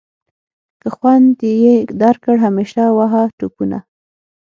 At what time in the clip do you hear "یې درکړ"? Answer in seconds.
1.63-2.35